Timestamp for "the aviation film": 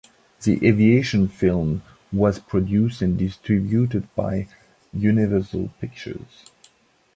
0.41-1.83